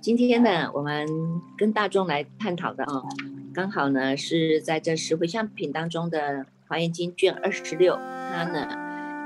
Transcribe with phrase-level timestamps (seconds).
[0.00, 1.06] 今天呢，我们
[1.58, 3.02] 跟大众来探讨的啊，
[3.52, 6.18] 刚好呢是在这十回向品当中的
[6.66, 7.96] 《华严经》卷二十六，
[8.32, 8.66] 它呢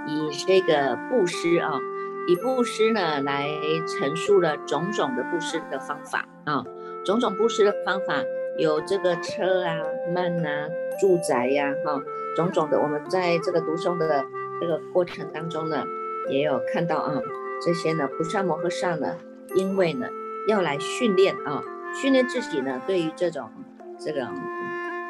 [0.09, 1.79] 以这个布施啊，
[2.27, 3.47] 以布施呢来
[3.87, 6.65] 陈述了种种的布施的方法啊，
[7.05, 8.21] 种种布施的方法
[8.59, 9.79] 有这个车啊、
[10.13, 10.69] 曼啊、
[11.01, 12.03] 住宅呀，哈，
[12.35, 14.25] 种种的，我们在这个读诵的
[14.61, 15.85] 这个过程当中呢，
[16.29, 17.23] 也有看到啊，
[17.65, 19.17] 这些呢，菩萨摩诃萨呢，
[19.55, 20.09] 因为呢。
[20.47, 21.63] 要来训练啊，
[22.01, 23.51] 训练自己呢，对于这种
[23.99, 24.23] 这种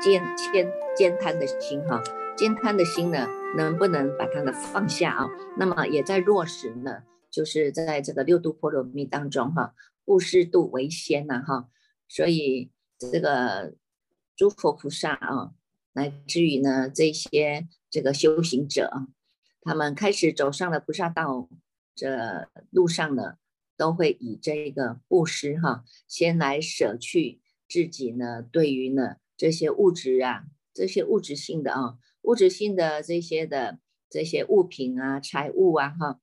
[0.00, 2.00] 兼兼兼贪的心哈，
[2.36, 3.26] 兼贪的心呢，
[3.56, 5.26] 能不能把它呢放下啊？
[5.58, 11.68] 那么也在落实呢，就是在这个六度波罗蜜当中哈，布施度为先呐哈，
[12.08, 13.74] 所以这个
[14.36, 15.50] 诸佛菩萨啊，
[15.94, 19.08] 乃至于呢这些这个修行者啊，
[19.62, 21.48] 他们开始走上了菩萨道
[21.96, 23.34] 这路上呢。
[23.76, 36.20] 都会以这个布施哈，先来舍去自己呢，对于呢这些物质啊，这些物质性的啊，物质性的这些的这些物品啊、财物啊哈，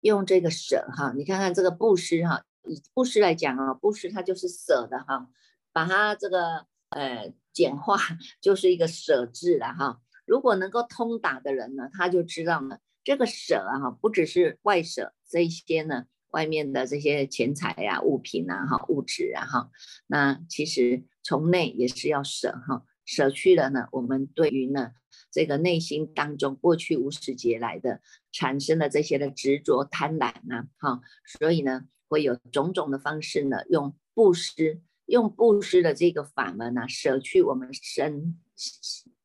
[0.00, 5.28] 用这个舍哈，你看看这个布施哈，以布施来讲啊，布施它就是舍的哈，
[5.72, 7.96] 把它这个呃简化
[8.40, 10.00] 就是一个舍字了哈。
[10.24, 12.80] 如果能够通达的人呢，他就知道了。
[13.04, 19.70] 这个舍啊，不只是外舍这些呢，外面的这些钱财呀、物品啊，哈，物质啊，哈，
[20.06, 24.92] 那其实从内也是要舍哈，舍去了呢，我们对于呢
[25.30, 31.00] 这个内心当中过去无始劫来的产生的这些的执着、贪婪啊，哈，
[31.38, 38.38] 所以呢会有种种的方式呢，用布施，用布施的这个法门呢，舍去我们身。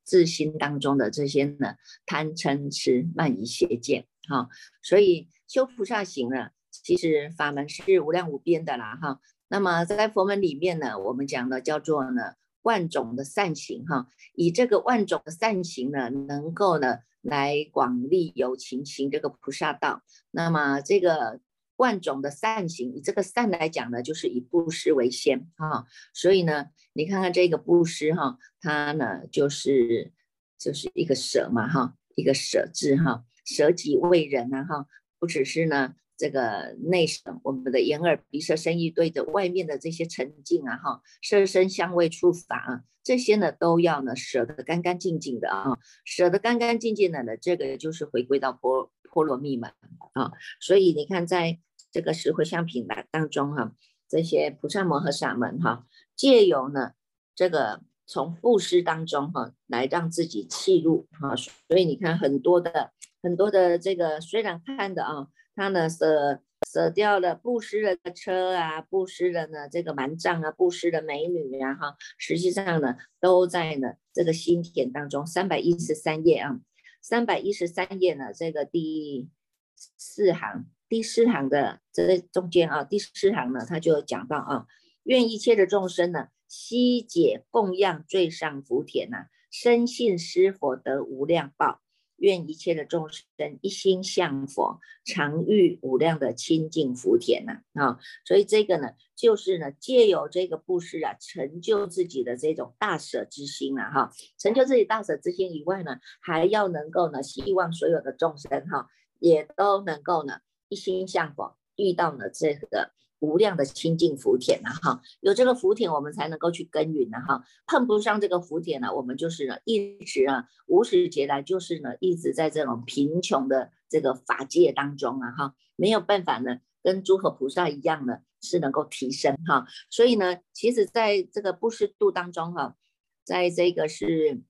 [0.08, 1.76] 自心当中的这些呢，
[2.06, 4.48] 贪嗔痴慢疑邪见，哈，
[4.82, 9.20] 所以修菩萨行呢，其实法门是无量无边的啦，哈。
[9.50, 20.02] 那么在佛门里面呢，我们讲的叫做呢万种的善行，哈，以这个万种的善行呢，能够呢来广利有情行这个菩萨道。
[20.32, 21.42] 那么这个。
[21.78, 25.86] 万种的善行，以这个善来讲呢，就是以布施为先哈。
[26.14, 30.12] 所以呢，你看看这个布施哈，它呢就是
[30.58, 34.88] 就是一个舍嘛哈，一个舍字哈，舍己为人呐哈。
[35.20, 49.74] 不只是呢这个内省，我们的眼耳鼻舌身意对着外面的这些沉静啊哈，色身香味触法啊，这些呢都要呢舍得干干净净的啊，舍得干干净净的呢，这个就是回归到波波罗蜜嘛
[50.14, 50.32] 啊。
[50.60, 51.60] 所以你看在。
[51.98, 53.72] 这个石灰相品来当中哈，
[54.08, 56.92] 这些菩萨摩诃萨们哈，借由呢
[57.34, 62.92] 这个从布施当中哈，来让自己弃入哈，所以你看很多的
[63.24, 66.40] 很多的这个虽然看的啊，他呢舍
[66.72, 76.60] 舍掉了布施的车啊，布施的呢这个蛮藏啊，布施的美女啊哈，实际上呢都在呢这个心田当中，三百一十三页啊，
[77.02, 79.28] 三百一十三页呢这个第
[79.76, 80.68] 四行。
[80.90, 84.66] 第四行的这中间啊，第四行呢，他就讲到啊，
[85.04, 91.82] 愿一切的众生呢，悉解供养最上福田呐，深信施佛得无量报。
[92.20, 98.00] 愿一切的众生一心向佛，常遇无量的清净福田呐啊。
[98.26, 108.88] 所以这个呢，就是呢，借由这个布施啊，成就自己的这种大舍之心啊哈，成就自己大舍之心以外呢，还要能够呢，希望所有的众生哈，
[109.20, 110.40] 也都能够呢。
[110.70, 132.76] 一心向佛，遇到了这个无量的清净福田呐，哈，有这个福田，我们才能够去耕耘呢，哈，碰不上这个福田呢，我们就是呢，一直啊，无始劫来就是呢，一直在这种贫穷的这个法界当中啊，哈，没有办法呢，跟诸佛菩萨一样呢，是能够提升哈，所以呢，其实在这个布施度当中哈，
[133.24, 134.42] 在这个是。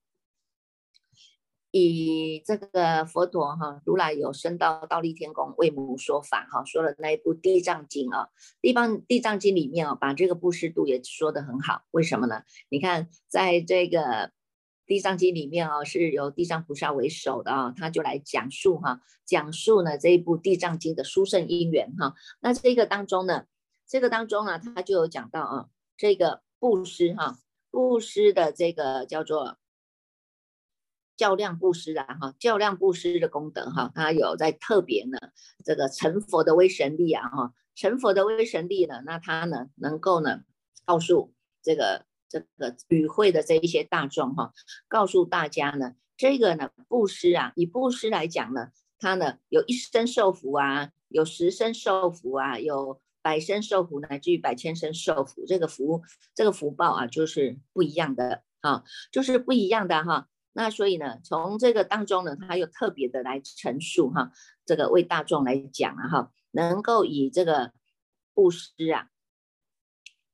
[1.71, 8.25] 以这个佛陀哈，如来有升到倒立天宫为母说法哈，说了那一部《地藏经》啊，
[8.61, 11.83] 《地方地藏经》里面啊，把这个布施度也说得很好。
[11.91, 12.43] 为什么呢？
[12.69, 14.31] 你看，在这个
[14.85, 22.15] 地藏经里面啊，是由地藏菩萨为首的啊，他就来讲述哈，讲述呢这一部地藏经的殊胜因缘哈。
[22.39, 23.45] 那这个当中呢，
[23.85, 25.65] 这个当中呢，他就有讲到啊，
[25.97, 27.37] 这个布施哈，
[27.69, 29.57] 布施的这个叫做
[31.17, 35.17] 较量布施啊哈，较量布施的功德哈，他有在特别呢
[35.65, 40.43] 这个成佛的威神力啊哈，成佛的威神力呢，那他呢能够呢
[40.85, 42.05] 告诉这个。
[42.29, 44.51] 这个与会的这一些大众哈，
[44.89, 48.67] 告诉大家呢，这个呢布施啊，以布施来讲呢，
[48.99, 56.03] 它呢有一生受福啊，有十生受福啊，有百生受福，乃至于百千生受福，这个福
[56.35, 60.27] 这个福报啊，就是不一样的啊，就是不一样的哈。
[60.57, 64.31] 那所以呢，从这个当中呢，他又特别的来陈述哈，
[64.65, 67.73] 这个为大众来讲啊哈，能够以这个
[68.33, 69.09] 布施啊。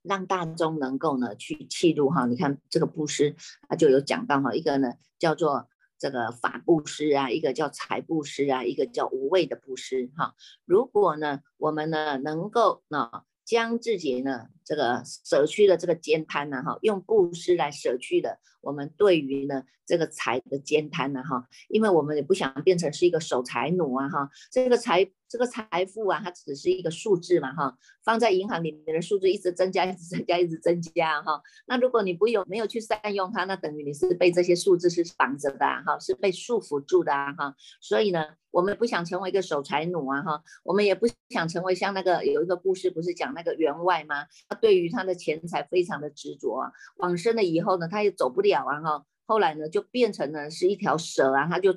[0.01, 3.35] 让大众能够呢去记录哈，你看这个布施，
[3.67, 5.67] 他就有讲到哈，一个呢叫做
[5.97, 10.35] 这个法布施啊，一个叫财布施啊，一个叫无畏的布施哈。
[10.63, 18.40] 如果呢我们呢能够呢将自己呢这个舍去的这个煎贪呢哈，用布施来舍去的。
[18.62, 31.41] 我们对于呢这个财的兼贪呢哈，因为我们也不想变成是一个守财奴啊哈，这个财这个财富啊，它只是一个数字嘛哈，放在银行里面的数字一直增加，一直增加，一直增加哈。
[31.65, 37.56] 那如果你不有没有去善用它，那等于你是被这些数字是绑着的哈，是被束缚住的啊哈。
[37.81, 44.27] 所以呢，我们不想成为一个守财奴啊哈，我们也不想成为像那个有一个故事不是讲那个员外吗？
[44.47, 48.44] 他对于他的钱财非常的执着啊，往生了以后呢，他也走不。
[48.44, 51.73] 了啊哈，后来呢就变成了是一条蛇啊，它就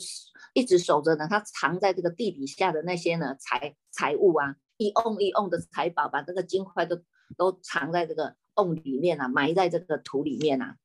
[0.52, 7.00] 一直守着呢，它藏在这个地底下的那些呢财财物啊，一瓮一瓮的财宝，把这个金块都
[7.36, 10.76] 都藏在这个瓮里面啊，埋在这个土里面啊。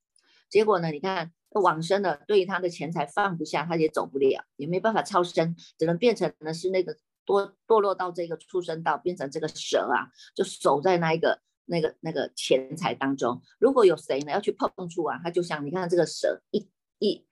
[0.49, 11.41] 结果呢，你看往生的，对于他的钱财放不下，他也走不了，也没办法超生，只能变成呢是那个堕堕落到这个畜生道，变成这个蛇啊，就守在那一个。
[11.71, 16.69] 那个那个钱财当中，如果有谁呢要去碰触啊，他就像你看这个蛇一
[17.00, 17.25] 一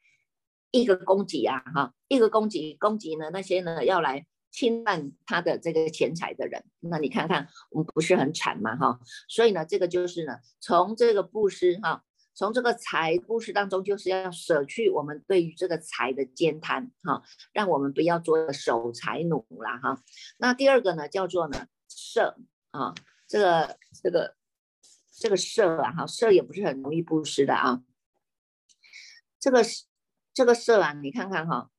[0.71, 8.77] 一个攻击啊，哈，一个攻击攻击呢那些呢要来侵犯他的这个钱财的人，那你看看我们不是很惨吗？
[8.77, 17.21] 哈，所以呢这个就是呢从这个布施哈，从这个财布施当中就是要舍去我们对于这个财的兼贪哈，
[17.51, 20.01] 让我们不要做守财奴啦哈。
[20.37, 22.37] 那第二个呢叫做呢舍
[22.71, 22.95] 啊。
[23.29, 24.35] 这个这个
[25.11, 27.83] 这个色啊，哈，色也不是很容易布施的啊。
[29.39, 29.85] 这个是
[30.33, 31.69] 这个色啊，你看看哈，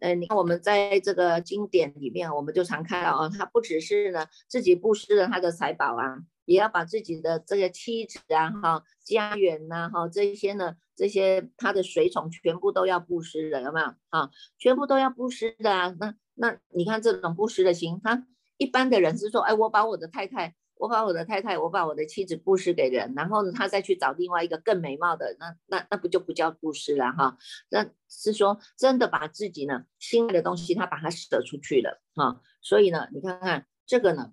[0.00, 14.30] 呃，你看我们在这个经典里面，我们就常看到啊，他不只是呢自己布施了他的财宝啊，也要把自己的这个妻子啊，哈，家园呐，哈，这些呢，这些他的随从全部都要布施的，有没有啊？
[14.58, 15.94] 全部都要布施的啊。
[15.98, 18.26] 那那你看这种布施的心，他
[18.58, 20.54] 一般的人是说，哎，我把我的太太。
[20.78, 27.36] 我把我的太太，我把我的妻子布施给人，然后呢，他再去找另外一个更美貌的，那那那不就不叫布施了哈？
[27.68, 32.40] 那是说真的把自己呢心爱的东西，他把它舍出去了哈。
[32.62, 34.32] 所以呢，你看看这个呢，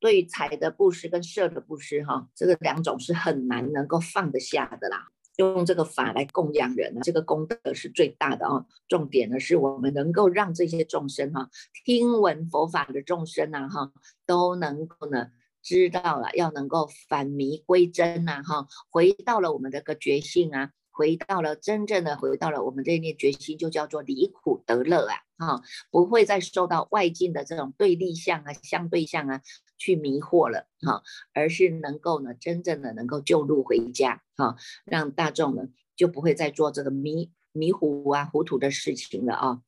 [0.00, 5.08] 对于财的布施跟色的布施哈，这个两种是很难能够放得下的啦。
[5.36, 8.64] 用这个法来供养人啊，这个功德是最大的啊。
[8.88, 11.50] 重点呢，是我们能够让这些众生哈，
[11.84, 13.92] 听闻佛法的众生呐哈，
[14.26, 15.28] 都能够呢
[15.62, 29.40] 知道了，要能够返迷归真呐哈，回到了我们这个觉性啊，回到了真正的回到了我们这一念决心，就叫做离苦得乐啊哈，不会再受到外境的这种对立相啊、相对相啊。
[29.76, 31.02] 去迷惑了哈，
[31.32, 39.60] 而是能够呢，真正的能够救路回家哈，让大众呢就不会再做这个迷迷糊啊、糊涂的事情了啊。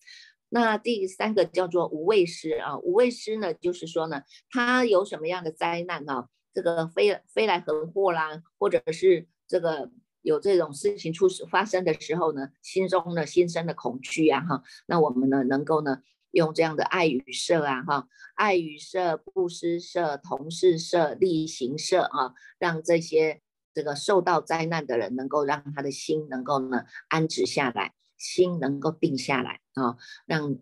[0.49, 9.91] 那第三个叫做无畏师啊，无畏师呢，就是说呢，他有什么样的灾难啊，这个飞飞来横祸啦，或者是这个
[10.23, 16.03] 有这种事情出发生的时候呢，心中呢心生的恐惧啊哈，那我们呢能够呢。
[16.37, 23.41] 用这样的爱与色啊，哈，爱与色、布施色、同事色、力行色啊，让这些
[23.73, 30.59] 这个受到灾难的人，能够让他的心能够呢安止下来，心能够定下来啊，让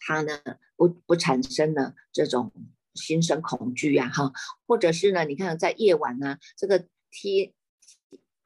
[0.00, 0.40] 他呢
[0.74, 2.50] 不不产生呢这种
[2.94, 4.32] 心生恐惧啊，哈，
[4.66, 7.52] 或者是呢，你看在夜晚呢，这个天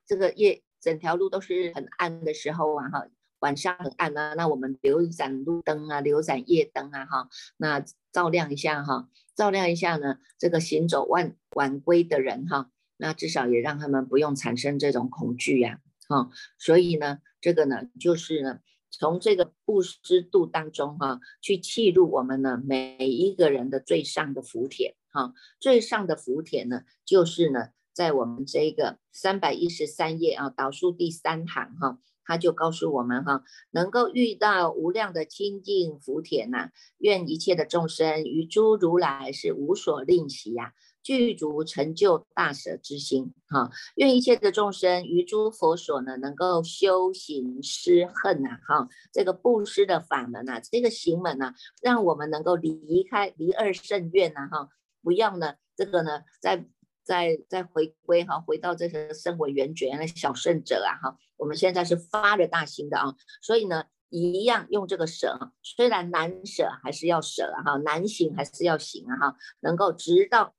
[0.05, 3.07] 这个夜整条路都是很暗的时候啊，哈。
[3.43, 16.31] 晚上很暗啊，那我们留一盏路灯啊，留一盏夜灯啊，哈，那照亮一下哈，照亮一下呢，这个行走晚晚归的人哈，那至少也让他们不用产生这种恐惧呀，啊。
[16.57, 18.61] 所以呢，这个呢，就是呢，
[18.93, 31.99] 从这个布施度当中哈，去契入我们呢每一个人的最上的福田哈，最上的福田呢，就是呢，在我们这个三百一十三页啊，导数第三行哈。
[32.25, 54.69] 他就告诉我们哈，能够遇到无量的清净福田呐，愿一切的众生于诸如来是无所吝惜呀，具足成就大舍之心哈，愿一切的众生于诸佛所呢，能够修行施恨呐哈，这个布施的法门呐，这个行门呐，让我们能够离开离二圣愿呐哈，
[55.03, 56.67] 不要呢这个呢在。
[57.05, 70.55] 再再回归哈，回到这个身为圆觉的小圣者啊哈，我们现在是发着大心的啊，所以呢，一样用这个舍，虽然难舍还是要舍哈，难行还是要行啊哈，能够直到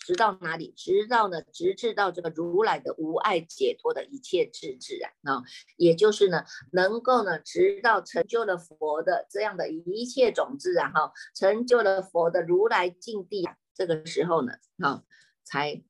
[0.00, 0.72] 直到哪里？
[0.76, 5.44] 直到呢，直至到这个如来的无爱解脱的一切智智啊啊，
[5.76, 15.04] 也就是呢，能够呢，直到成就了佛的这样的一切种子啊哈，成就了佛的如来境地啊，这个时候呢，哈。
[15.50, 15.82] 才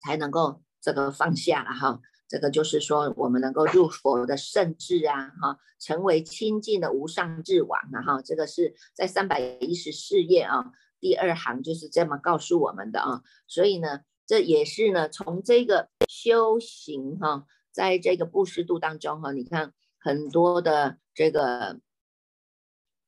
[0.00, 2.00] 才能够这个放下了哈，
[2.30, 10.70] 这个就是说我们能够入佛的圣智啊哈，成为清净的无上智王啊哈，这个是在三百一十四页啊
[11.00, 21.80] 第二行就是这么告诉我们的啊，所以呢，这也是呢从这个修行哈，在这个布施度当中哈，你看很多的这个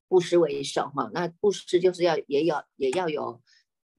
[0.08, 3.40] 布施为首哈，那布施就是要也有也要有。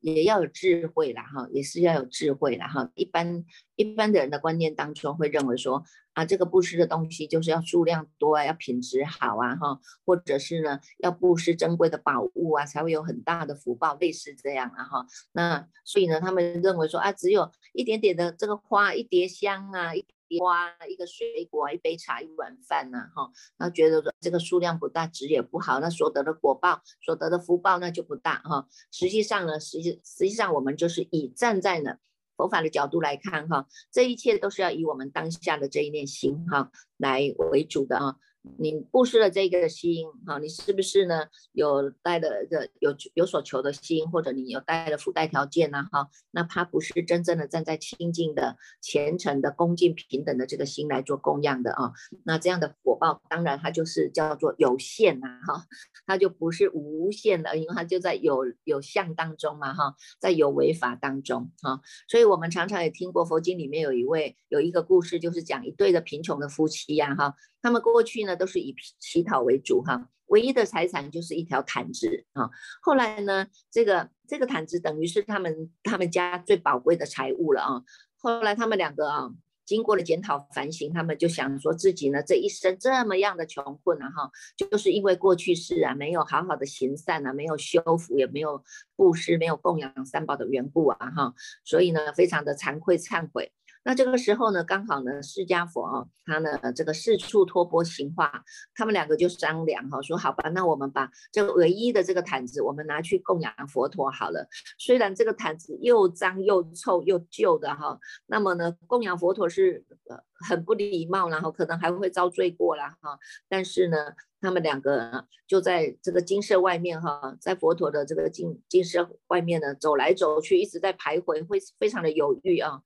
[0.04, 2.92] 也要有智慧啦，哈，也是要有智慧啦，哈。
[2.94, 3.46] 一般
[3.78, 5.82] 一般的人的观念当中会认为说，
[6.12, 15.06] 啊，这个布施的东西就是要数量多啊，要品质好啊，哈，或者是呢，要布施珍贵的宝物啊，才会有很大的福报，类似这样啊，哈。
[15.32, 20.06] 那所以呢，他们认为说，啊，只有一点点的这个花，一碟香啊，一。
[20.40, 28.68] 瓜一个水果，一杯茶，一碗饭呐，哈，那觉得这个数量不大，值也不好，那所得的果报，所得的福报那就不大哈。
[28.92, 31.98] 实际上呢，实际实际上我们就是以站在呢
[32.36, 38.16] 佛法的角度来看哈，这一切都是要以我们当下的这一念心哈来为主的啊。
[38.58, 41.28] 你布施了这个心，哈，你是不是呢？
[41.54, 45.88] 有带的个有有所求的心，或者你有带的附带条件呢？
[45.92, 51.94] 哈，那他不是真正的站在清净的、虔诚的、恭敬平等的这个心来做供养的啊。
[52.24, 55.66] 那这样的果报，当然它就是叫做有限呐，哈，
[56.06, 61.80] 它就不是无限的，因为它就在有有相当中嘛，哈，在有为法当中哈。
[62.10, 67.36] 所以我们常常也听过佛经里面有一位有一个故事，就是讲一对的贫穷的夫妻呀，哈。
[67.64, 72.50] 他们过去呢都是以乞讨为主哈，唯一的财产就是一条毯子啊。
[72.82, 77.82] 后来呢，这个这个毯子等于是他们他们家最宝贵的财物了啊。
[78.18, 79.32] 后来他们两个啊，
[79.66, 88.62] 经过了检讨反省，他们就想说自己呢这一生这么样的穷困啊哈，就是因为过去世啊没有好好的行善啊，没有修福，也没有
[88.98, 93.54] 布施，没有供养三宝的缘故啊哈，所以呢非常的惭愧忏悔。
[93.86, 104.48] 那这个时候呢，刚好呢，释迦佛啊，他呢这个四处托钵行化，他们两个就商量哈，说好吧，那我们把这个唯一的这个毯子，我们拿去供养佛陀好了。
[104.80, 113.20] 虽然这个毯子又脏又臭又旧的哈，那么呢，供养佛陀是呃很不礼貌，然后可能还会遭罪过了哈。
[113.50, 113.98] 但是呢，
[114.40, 122.82] 他们两个就在这个金色外面哈，在佛陀的这个金金色外面呢走来走去，一直在徘徊，会非常的犹豫啊。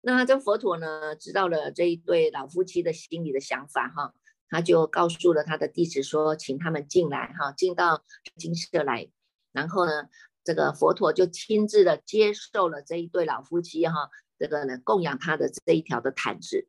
[0.00, 4.14] 那这佛陀呢，知道了这一对老夫妻的心里的想法哈，
[4.48, 8.04] 他就告诉了他的弟子说，请他们进来哈，进到
[8.36, 9.10] 金舍来。
[9.52, 10.08] 然后呢，
[10.44, 16.68] 这个佛陀就亲自的接受了这一对老夫妻哈，这个呢供养他的这一条的毯子。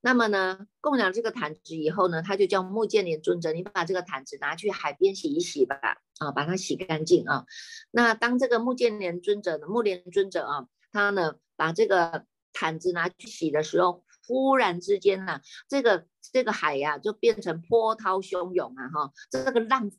[0.00, 5.76] 那么呢，供养这个毯子以后呢，他就叫木建连尊者，你把这个毯子拿去海边洗一洗吧，
[6.18, 7.44] 啊，把它洗干净啊。
[7.90, 19.90] 那当这个木建连尊者呢，目连尊者啊，他呢把这个毯子拿去洗的时候，忽然之间呢，这个这个海呀就变成波涛汹涌啊哈，这个浪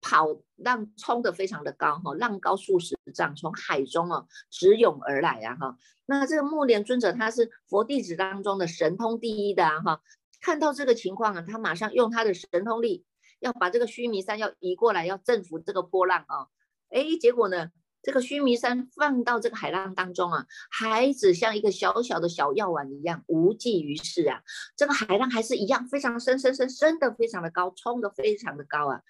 [0.00, 5.76] 跑浪冲的非常的高哈，浪高数十丈，从海中哦直涌而来啊哈。
[6.06, 10.00] 那这个木莲尊者他是佛弟子当中的神通第一的啊哈，
[10.40, 13.04] 看到这个情况啊，他马上用他的神通力
[13.38, 16.48] 要把这个须弥山要移过来，要征服这个波浪啊，
[16.88, 17.70] 哎，结果呢？
[18.02, 24.42] 这个须弥山放到这个海浪当中啊，孩子像一个小小的小药丸一样无济于事啊。
[24.76, 29.02] 这个海浪还是一样非常深深深深的非常的高，冲的非常的高啊。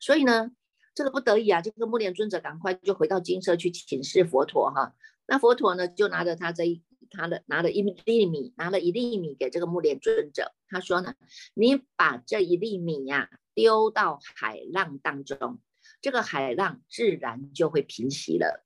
[0.00, 0.50] 所以呢，
[0.94, 4.94] 这个不得已啊，这个木莲尊者赶快就回到金舍去请示佛陀哈。
[5.26, 11.14] 那佛陀呢，就拿着他这一他的拿了一粒米，拿了一粒米给这个木莲尊者，他说呢，
[11.54, 15.60] 你把这一粒米呀丢到海浪当中，
[16.00, 18.64] 这个海浪自然就会平息了。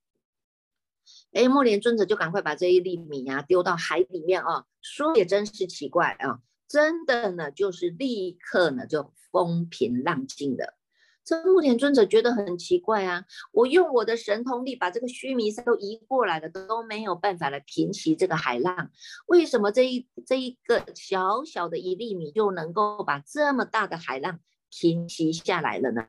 [1.32, 10.78] 哎，木莲尊者就赶快把这一粒米呀丢到海里面啊，说也真是奇怪啊，真的呢，就是立刻呢就风平浪静了。
[11.24, 18.90] 这木莲尊者觉得很奇怪啊，我用我的神通力把这个须弥山都移过来了，都没有办法来平息这个海浪，
[19.26, 24.38] 为什么这一这一个小小的一粒米就能够把这么大的海浪
[24.70, 26.06] 平息下来了呢？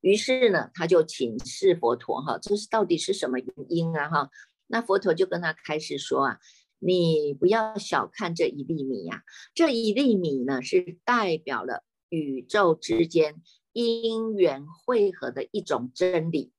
[0.00, 4.30] 于是呢，他就请示佛陀哈，这是到底是什么原因啊哈？
[4.66, 6.38] 那佛陀就跟他开始说啊，
[6.78, 9.22] 你不要小看这一粒米呀，
[9.54, 16.52] 这一粒米呢是代表了宇宙之间因缘汇合的一种真理。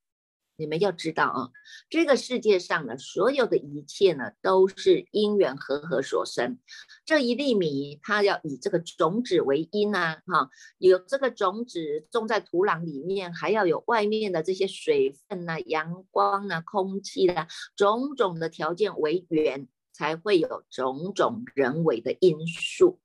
[0.59, 1.49] 你们要知道啊，
[1.89, 6.59] 这个世界上呢，所有的一切呢，都是因缘和合所生。
[7.05, 17.47] 这一粒米，它要以这个种子为因啊，哈，有这个种子种在土壤里面，还要有外面的这些水分呐、阳光啊、空气啦，
[17.77, 22.99] 种种的条件为缘，才会有种种人为的因素。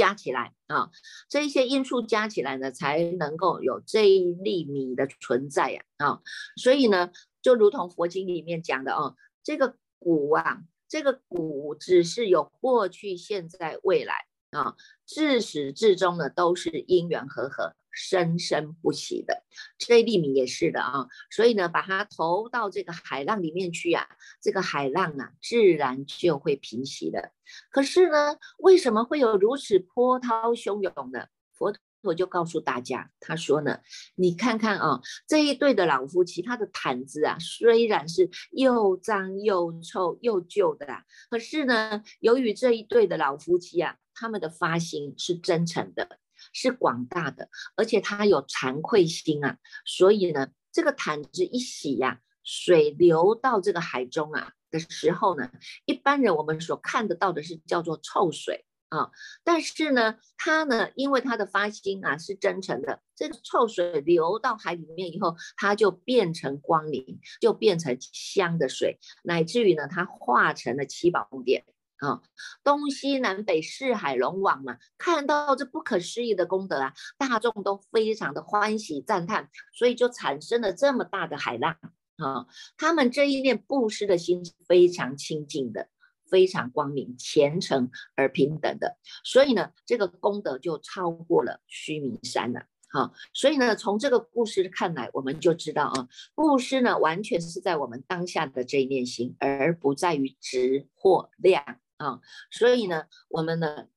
[0.00, 0.90] 加起来啊，
[1.28, 6.22] 这一些因素加起来呢，才能够有这一粒米的存在呀啊，
[6.56, 7.10] 所以呢，
[7.42, 17.74] 就如同佛经里面讲的哦，这个古啊，这个古只是有过去、现在、未来啊，自始至终呢，都是因缘和合。
[17.92, 19.42] 生生不息的，
[19.78, 24.06] 这粒米也是的啊，所以呢，把它投到这个海浪里面去啊，
[24.40, 27.32] 这个海浪啊，自然就会平息的。
[27.70, 31.28] 可是呢，为什么会有如此波涛汹涌的？
[31.52, 33.80] 佛陀就告诉大家，他说呢，
[34.14, 40.86] 你看看啊，这一对的老夫妻，他的毯子啊，虽然是又脏又臭又旧的，
[41.28, 46.18] 可是呢，由于这一对的老夫妻啊，他们的发心是真诚的。
[46.52, 55.50] 是广大的，而且他有惭愧心啊，所以呢，这个毯子一洗呀，水流到这个海中啊的时候呢，
[55.84, 59.10] 一般人我们所看得到的是叫做臭水啊，
[59.44, 71.64] 但是呢，他呢，因为他的发心啊是真诚的，这个臭水流到海里面以后，它就变成光明，就变成香的水，乃至于呢，它化成了七宝宫殿。
[72.00, 72.22] 啊，
[72.64, 81.76] 东西南北四海龙王嘛，看到这不可思议的功德啊，大众都非常的欢喜赞叹，所以就产生了这么大的海浪
[82.16, 82.46] 啊。
[82.78, 85.88] 他们这一念布施的心是非常清净的，
[86.30, 92.62] 非常光明、虔诚而平等的，所以呢，这个功德就超过了须弥山了。
[92.92, 101.62] 好，所以呢，从这个故事看来，我们就知道啊，布施呢，完全是在我们当下的这一念心，而不在于质或量。
[102.00, 103.88] 啊，所以呢，我们呢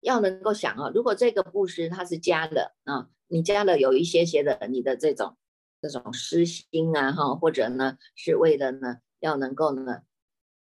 [0.00, 5.36] 要能够想啊，如果这个布施它是加的啊，你加了有一些些的你的这种
[5.82, 10.02] 这种私心啊哈，或者呢是为了呢要能够呢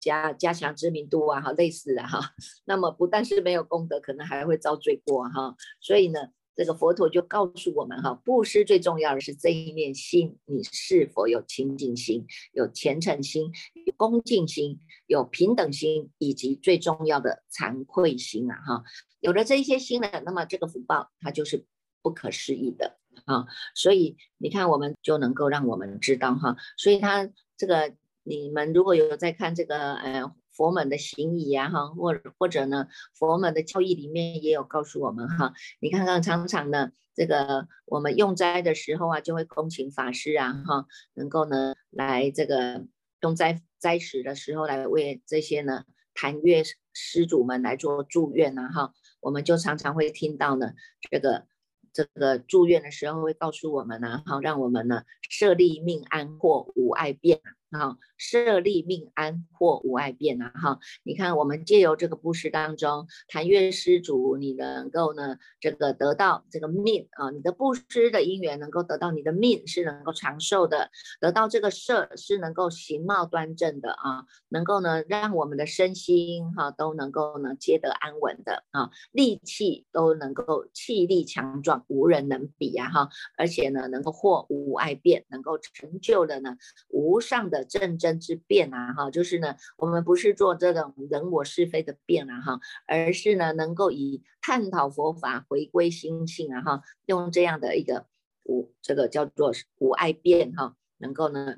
[0.01, 2.35] 加加强知名度啊哈，类似的哈，
[2.67, 6.33] 那么不但是没有功德，可能还会遭罪过哈，所以呢。
[6.57, 13.53] 这个佛陀就告诉我们哈，布施最重要的是这一念心，你是否有清净心、有虔诚心、
[13.85, 18.85] 有恭敬心、有平等心，以及最重要的惭愧心啊哈。
[19.21, 21.67] 有了这一些心呢，那么这个福报它就是
[22.03, 23.47] 不可思议的啊。
[23.75, 26.57] 所以你看，我们就能够让我们知道哈。
[26.79, 30.33] 所以他这个你们如果有在看这个呃。
[30.57, 42.87] 佛门的行仪呀，哈，或或者呢，佛门的教义里面也有告诉我们哈，你看看常常呢，这个我们用斋的时候啊，就会恭请法师啊，哈，能够呢来这个
[43.21, 46.63] 用斋斋食的时候来为这些呢坛月
[46.95, 50.73] 施主们来做祝愿呐，哈，我们就常常会听到呢，
[51.11, 51.47] 这个
[51.93, 57.41] 这个祝愿的时候会告诉我们呢，哈，让我们呢设立命安或无碍变。
[57.71, 60.53] 啊，设立命安或无碍变啊！
[60.55, 82.89] 哈，你看，我们借由这个布施当中，谈愿施主，你能够呢，这个得到这个命啊，你的布施的因缘能够得到你的命是能够长寿的，得到这个色是能够形貌端正的啊，能够呢让我们的身心哈都能够呢皆得安稳的啊，力气都能够气力强壮，无人能比呀！
[82.91, 86.57] 哈，而且呢能够获无碍变，能够成就的呢
[86.91, 87.56] 无上的。
[87.57, 98.07] 的正真之辩啊，哈，就是呢，我们不是做这种人我是非的辩啊，哈，而是呢，能够以探讨佛法、回归心性啊，哈，用这样的一个
[98.45, 101.57] 无这个叫做无爱辩哈，能够呢，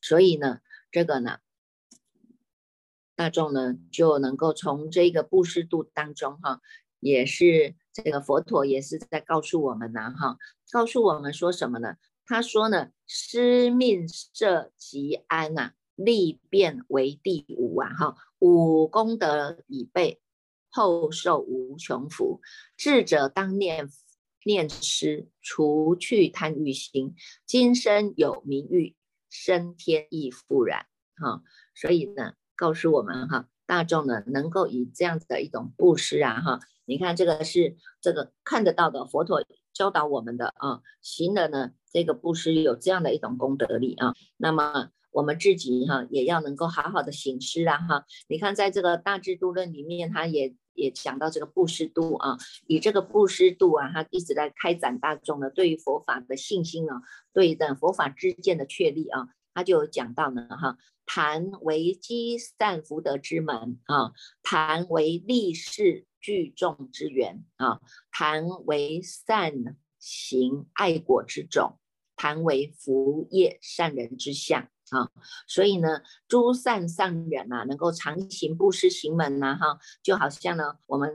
[0.00, 1.38] 所以呢，这个呢，
[3.14, 6.60] 大众呢就能够从这个布施度当中哈，
[7.00, 10.38] 也是这个佛陀也是在告诉我们呐哈，
[10.70, 11.96] 告诉我们说什么呢？
[12.26, 20.20] 他说呢，施命设吉安呐，利变为第五啊哈，五功德已备，
[20.70, 22.40] 后受无穷福。
[22.76, 23.88] 智者当念
[24.44, 27.14] 念施，除去贪欲心，
[27.46, 28.96] 今生有名誉，
[29.30, 31.42] 升天亦复然哈。
[31.74, 32.34] 所以呢。
[32.56, 60.78] 告诉我们哈，大众呢能够以这样子的一种布施啊哈，你看这个是这个看得到的佛陀教导我们的啊，行的呢这个布施有这样的一种功德力啊，那么我们自己哈也要能够好好的行施啊哈，你看在这个大智度论里面，他也也讲到这个布施度啊，以这个布施度啊，他一直在开展大众呢对于佛法的信心啊，对的佛法之见的确立啊，他就讲到呢哈。
[61.06, 71.78] 谈为积善福德之门啊，谈为立世聚众之源啊，谈为善行爱果之种，
[72.16, 75.10] 谈为福业善人之相啊。
[75.46, 81.12] 所以呢，诸善善人啊，能够常行布施行门呐，哈，就好像呢，我们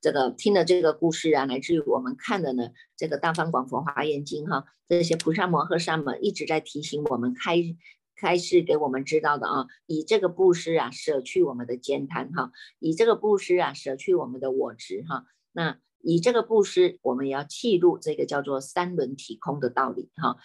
[0.00, 7.58] 这个听的这个故事啊，乃至于我们看的呢，这个《大方广佛华严经》哈，这些菩萨摩诃萨们一直在提醒我们开。
[8.16, 20.36] 开始给我们知道的啊，以这个布施啊，舍去我们的艰贪哈，以这个布施啊，舍去我们的我执哈，那以这个布施，我们也要记录这个叫做三轮体空的道理哈。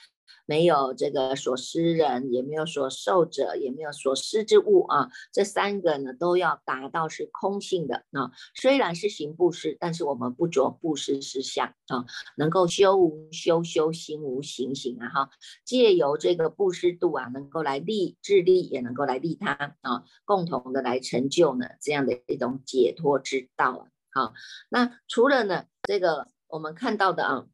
[0.48, 5.10] 没有这个所施人，也没有所受者，也没有所施之物啊。
[5.32, 8.32] 这三个呢，都要达到是空性的啊。
[8.56, 12.06] 虽然是行布施，但是我们不着布施实相啊，
[12.38, 15.30] 能够修无修修心无行行啊哈。
[15.64, 23.91] 借由这个布施度啊，能够来利智利，也能够来利他啊，共同的来成就呢这样的一种解脱之道啊。
[24.14, 24.34] 好，
[24.70, 27.46] 那除了呢这个我们看到的啊，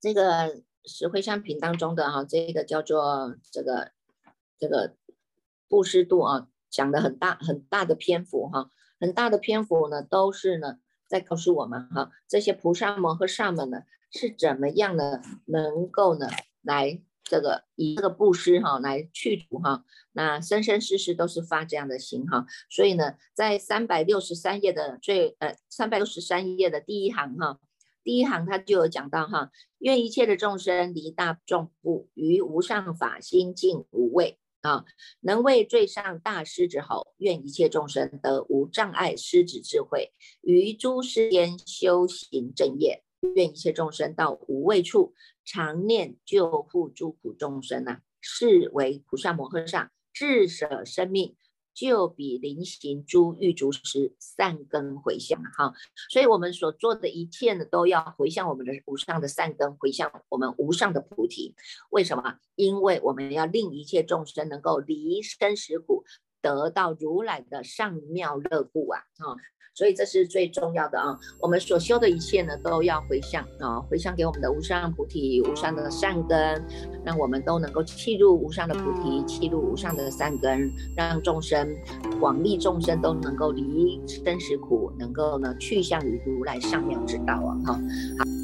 [0.00, 0.62] 这个。
[0.86, 3.92] 石灰香品当中的哈，这个叫做这个
[4.58, 4.94] 这个
[5.66, 10.76] 布施度啊，讲的很大很大的篇幅哈，很大的篇幅呢，都是呢
[11.08, 16.28] 在告诉我们哈，这些菩萨们和萨们呢是怎么样的能够呢
[16.60, 27.58] 来这个以这个布施哈来去除哈，那生生世世都是发这样的心哈，所以呢，在三百六十三页的最呃三百六十三页的第一行哈。
[28.02, 34.84] 第一行他就有讲到哈，愿一切的众生离大众不于无上法心净无畏啊，
[35.20, 43.02] 能为最上大师之后，愿一切众生得无障碍师子智慧，于诸世间修行正业，
[43.34, 51.36] 愿一切众生到无畏处，常念救护诸苦众生呐，是为菩萨摩诃萨至舍生命。
[51.76, 55.74] 就比临行诸欲足时善根回向哈，
[56.08, 61.56] 所以我们所做的一切呢，都要回向我们的无上的善根，回向我们无上的菩提。
[61.90, 62.36] 为什么？
[62.54, 66.04] 因为我们要令一切众生能够离生死苦，
[66.44, 69.00] 得到如来的上妙乐故啊！
[69.00, 69.32] 啊。
[69.76, 71.18] 所以这是最重要的啊！
[71.40, 76.64] 我们所修的一切呢，都要回向啊，回向给我们的无上菩提、无上的善根，
[77.04, 81.68] 让我们都能够契入无上的菩提，契入无上的善根，让众生
[82.20, 87.50] 广利众生都能够离生死苦，能够呢去向于如来上妙之道啊！
[87.66, 88.43] 哈，好。